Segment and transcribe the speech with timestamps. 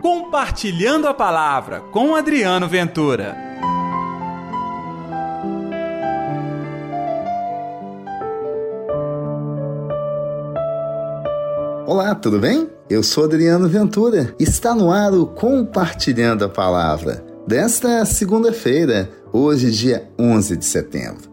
[0.00, 3.36] Compartilhando a Palavra com Adriano Ventura.
[11.84, 12.70] Olá, tudo bem?
[12.88, 14.32] Eu sou Adriano Ventura.
[14.38, 21.32] Está no ar o Compartilhando a Palavra desta segunda-feira, hoje, dia 11 de setembro.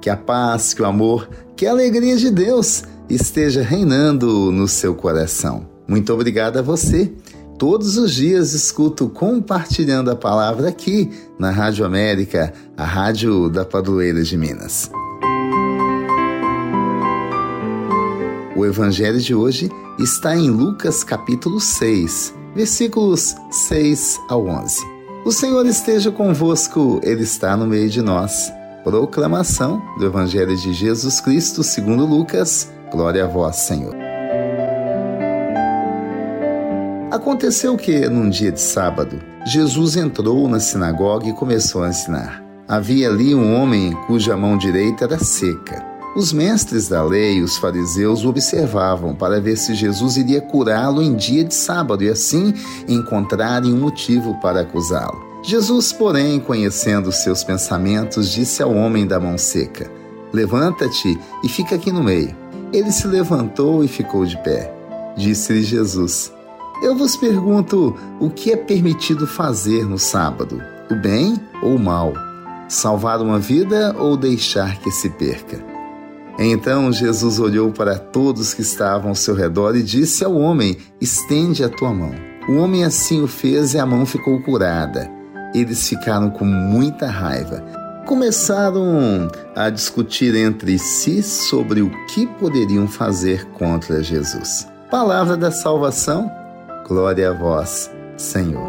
[0.00, 4.94] Que a paz, que o amor, que a alegria de Deus esteja reinando no seu
[4.94, 5.68] coração.
[5.88, 7.12] Muito obrigado a você
[7.66, 14.22] Todos os dias escuto compartilhando a palavra aqui na Rádio América, a rádio da Padroeira
[14.22, 14.90] de Minas.
[18.54, 24.84] O evangelho de hoje está em Lucas capítulo 6, versículos 6 ao 11.
[25.24, 28.52] O Senhor esteja convosco, ele está no meio de nós.
[28.84, 32.70] Proclamação do evangelho de Jesus Cristo, segundo Lucas.
[32.92, 34.03] Glória a vós, Senhor.
[37.24, 42.44] Aconteceu que, num dia de sábado, Jesus entrou na sinagoga e começou a ensinar.
[42.68, 45.82] Havia ali um homem cuja mão direita era seca.
[46.14, 51.14] Os mestres da lei, os fariseus, o observavam para ver se Jesus iria curá-lo em
[51.14, 52.52] dia de sábado e assim
[52.86, 55.18] encontrarem um motivo para acusá-lo.
[55.42, 59.90] Jesus, porém, conhecendo seus pensamentos, disse ao homem da mão seca:
[60.30, 62.36] Levanta-te e fica aqui no meio.
[62.70, 64.70] Ele se levantou e ficou de pé.
[65.16, 66.30] Disse-lhe Jesus:
[66.84, 70.60] eu vos pergunto: o que é permitido fazer no sábado?
[70.90, 72.12] O bem ou o mal?
[72.68, 75.64] Salvar uma vida ou deixar que se perca?
[76.38, 81.64] Então Jesus olhou para todos que estavam ao seu redor e disse ao homem: Estende
[81.64, 82.14] a tua mão.
[82.48, 85.10] O homem assim o fez e a mão ficou curada.
[85.54, 87.64] Eles ficaram com muita raiva.
[88.04, 94.68] Começaram a discutir entre si sobre o que poderiam fazer contra Jesus.
[94.90, 96.30] Palavra da salvação
[96.86, 98.68] Glória a vós, Senhor.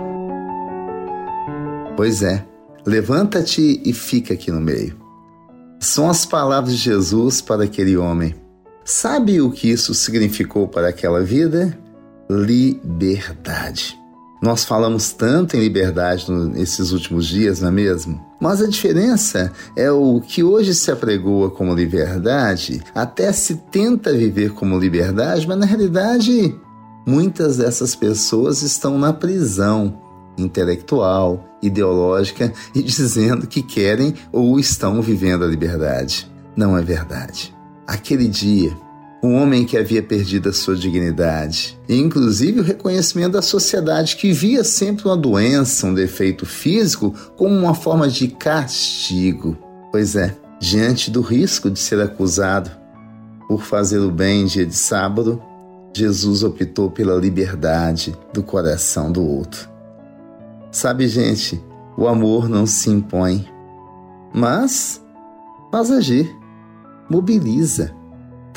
[1.97, 2.45] Pois é,
[2.85, 4.95] levanta-te e fica aqui no meio.
[5.81, 8.33] São as palavras de Jesus para aquele homem.
[8.85, 11.77] Sabe o que isso significou para aquela vida?
[12.29, 13.99] Liberdade.
[14.41, 18.23] Nós falamos tanto em liberdade nesses últimos dias, não é mesmo?
[18.39, 24.51] Mas a diferença é o que hoje se apregoa como liberdade, até se tenta viver
[24.51, 26.55] como liberdade, mas na realidade
[27.05, 30.01] Muitas dessas pessoas estão na prisão
[30.37, 36.29] intelectual, ideológica e dizendo que querem ou estão vivendo a liberdade.
[36.55, 37.53] Não é verdade.
[37.85, 38.75] Aquele dia,
[39.21, 44.31] um homem que havia perdido a sua dignidade, e inclusive o reconhecimento da sociedade que
[44.31, 49.57] via sempre uma doença, um defeito físico, como uma forma de castigo.
[49.91, 52.71] Pois é, diante do risco de ser acusado
[53.47, 55.41] por fazer o bem em dia de sábado,
[55.97, 59.69] Jesus optou pela liberdade do coração do outro.
[60.69, 61.63] Sabe, gente,
[61.97, 63.47] o amor não se impõe,
[64.33, 65.01] mas
[65.71, 66.29] faz agir,
[67.09, 67.95] mobiliza,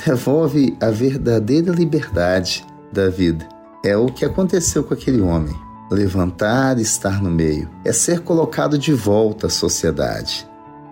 [0.04, 3.48] devolve a verdadeira liberdade da vida.
[3.84, 5.54] É o que aconteceu com aquele homem.
[5.92, 10.44] Levantar e estar no meio é ser colocado de volta à sociedade.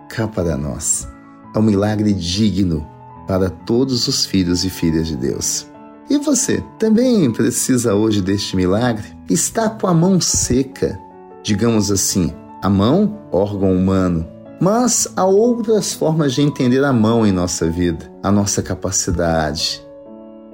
[0.07, 1.09] Cá para nós.
[1.53, 2.87] É um milagre digno
[3.27, 5.67] para todos os filhos e filhas de Deus.
[6.09, 9.05] E você também precisa hoje deste milagre?
[9.29, 10.97] Está com a mão seca,
[11.43, 14.25] digamos assim, a mão, órgão humano.
[14.59, 19.81] Mas há outras formas de entender a mão em nossa vida, a nossa capacidade,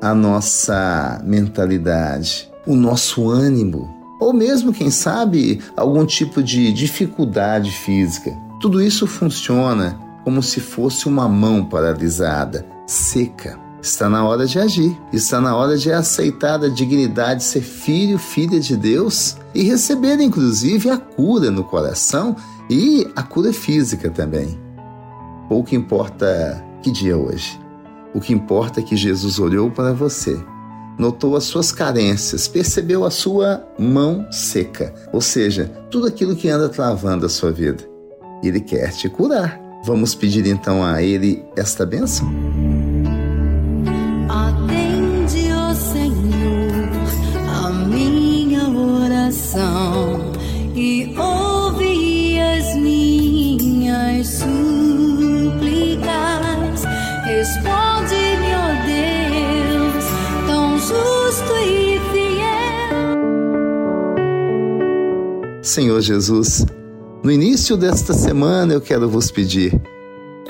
[0.01, 8.35] a nossa mentalidade, o nosso ânimo, ou mesmo, quem sabe, algum tipo de dificuldade física.
[8.59, 13.59] Tudo isso funciona como se fosse uma mão paralisada, seca.
[13.83, 18.17] Está na hora de agir, está na hora de aceitar a dignidade de ser filho,
[18.17, 22.33] filha de Deus e receber, inclusive, a cura no coração
[22.69, 24.57] e a cura física também.
[25.49, 27.59] Pouco importa que dia é hoje.
[28.13, 30.41] O que importa é que Jesus olhou para você,
[30.97, 36.69] notou as suas carências, percebeu a sua mão seca, ou seja, tudo aquilo que anda
[36.69, 37.83] travando a sua vida.
[38.41, 39.61] Ele quer te curar.
[39.83, 42.31] Vamos pedir então a Ele esta bênção?
[65.61, 66.65] Senhor Jesus,
[67.23, 69.81] no início desta semana eu quero vos pedir: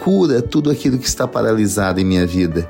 [0.03, 2.69] cura tudo aquilo que está paralisado em minha vida.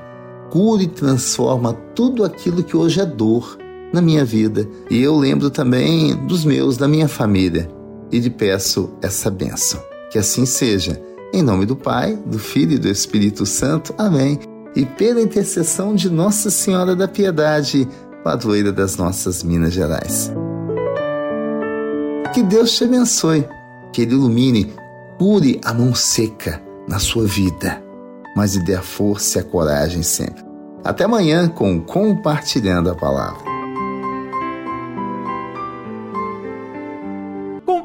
[0.52, 3.58] Cura e transforma tudo aquilo que hoje é dor.
[3.94, 4.68] na minha vida.
[4.90, 7.70] E eu lembro também dos meus, da minha família.
[8.14, 9.84] E lhe peço essa bênção.
[10.12, 11.02] Que assim seja.
[11.34, 13.92] Em nome do Pai, do Filho e do Espírito Santo.
[13.98, 14.40] Amém.
[14.76, 17.88] E pela intercessão de Nossa Senhora da Piedade,
[18.24, 20.32] padroeira das nossas Minas Gerais.
[22.36, 23.48] Que Deus te abençoe,
[23.92, 24.72] que Ele ilumine,
[25.18, 27.84] cure a mão seca na sua vida,
[28.36, 30.44] mas lhe dê a força e a coragem sempre.
[30.84, 33.53] Até amanhã com Compartilhando a Palavra.